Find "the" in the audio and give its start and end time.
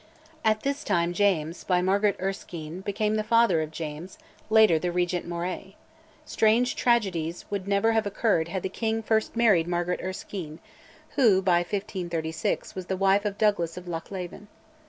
3.17-3.23, 4.79-4.91, 8.63-8.67, 12.87-12.97